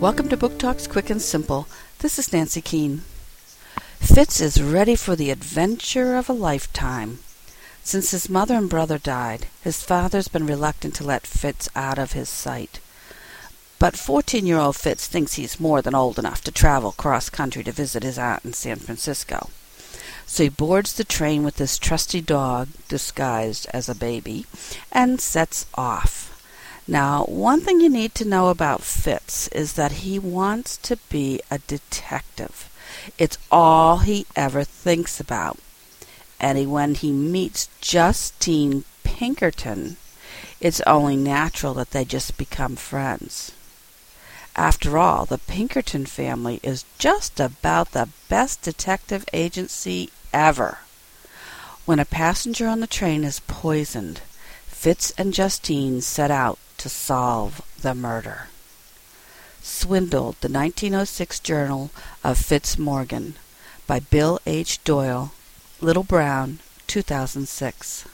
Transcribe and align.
Welcome 0.00 0.30
to 0.30 0.36
Book 0.38 0.58
Talks 0.58 0.86
Quick 0.86 1.10
and 1.10 1.20
Simple. 1.20 1.68
This 1.98 2.18
is 2.18 2.32
Nancy 2.32 2.62
Keene. 2.62 3.02
Fitz 3.98 4.40
is 4.40 4.62
ready 4.62 4.96
for 4.96 5.14
the 5.14 5.28
adventure 5.28 6.16
of 6.16 6.30
a 6.30 6.32
lifetime. 6.32 7.18
Since 7.84 8.12
his 8.12 8.30
mother 8.30 8.54
and 8.54 8.70
brother 8.70 8.96
died, 8.96 9.48
his 9.60 9.82
father's 9.82 10.28
been 10.28 10.46
reluctant 10.46 10.94
to 10.94 11.04
let 11.04 11.26
Fitz 11.26 11.68
out 11.76 11.98
of 11.98 12.12
his 12.12 12.30
sight. 12.30 12.80
But 13.78 13.94
14 13.94 14.46
year 14.46 14.56
old 14.56 14.76
Fitz 14.76 15.06
thinks 15.06 15.34
he's 15.34 15.60
more 15.60 15.82
than 15.82 15.94
old 15.94 16.18
enough 16.18 16.42
to 16.44 16.50
travel 16.50 16.92
cross 16.92 17.28
country 17.28 17.62
to 17.64 17.70
visit 17.70 18.02
his 18.02 18.18
aunt 18.18 18.42
in 18.42 18.54
San 18.54 18.76
Francisco. 18.76 19.50
So 20.24 20.44
he 20.44 20.48
boards 20.48 20.94
the 20.94 21.04
train 21.04 21.44
with 21.44 21.58
his 21.58 21.78
trusty 21.78 22.22
dog, 22.22 22.68
disguised 22.88 23.66
as 23.74 23.86
a 23.86 23.94
baby, 23.94 24.46
and 24.90 25.20
sets 25.20 25.66
off. 25.74 26.29
Now, 26.88 27.24
one 27.24 27.60
thing 27.60 27.80
you 27.80 27.88
need 27.88 28.14
to 28.16 28.24
know 28.24 28.48
about 28.48 28.82
Fitz 28.82 29.48
is 29.48 29.74
that 29.74 30.02
he 30.02 30.18
wants 30.18 30.76
to 30.78 30.96
be 31.08 31.40
a 31.50 31.58
detective. 31.58 32.68
It's 33.18 33.38
all 33.50 33.98
he 33.98 34.26
ever 34.34 34.64
thinks 34.64 35.20
about. 35.20 35.58
And 36.40 36.70
when 36.70 36.94
he 36.94 37.12
meets 37.12 37.68
Justine 37.80 38.84
Pinkerton, 39.04 39.98
it's 40.60 40.80
only 40.82 41.16
natural 41.16 41.74
that 41.74 41.90
they 41.90 42.04
just 42.04 42.36
become 42.36 42.76
friends. 42.76 43.52
After 44.56 44.98
all, 44.98 45.26
the 45.26 45.38
Pinkerton 45.38 46.06
family 46.06 46.60
is 46.62 46.84
just 46.98 47.38
about 47.38 47.92
the 47.92 48.08
best 48.28 48.62
detective 48.62 49.24
agency 49.32 50.10
ever. 50.32 50.78
When 51.84 51.98
a 51.98 52.04
passenger 52.04 52.66
on 52.66 52.80
the 52.80 52.86
train 52.86 53.24
is 53.24 53.40
poisoned, 53.40 54.20
Fitz 54.66 55.12
and 55.16 55.32
Justine 55.32 56.00
set 56.00 56.30
out 56.30 56.58
to 56.80 56.88
solve 56.88 57.60
the 57.82 57.94
murder. 57.94 58.48
Swindled, 59.62 60.36
the 60.40 60.48
1906 60.48 61.38
Journal 61.40 61.90
of 62.24 62.38
Fitz 62.38 62.78
Morgan 62.78 63.34
by 63.86 64.00
Bill 64.00 64.40
H. 64.46 64.82
Doyle, 64.82 65.32
Little 65.82 66.04
Brown, 66.04 66.58
2006. 66.86 68.06